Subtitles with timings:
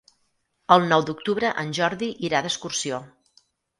[0.75, 3.05] El nou d'octubre en Jordi irà d'excursió.